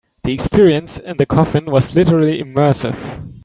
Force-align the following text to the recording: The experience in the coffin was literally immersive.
The 0.23 0.33
experience 0.33 0.97
in 0.97 1.17
the 1.17 1.27
coffin 1.27 1.65
was 1.67 1.95
literally 1.95 2.41
immersive. 2.41 3.19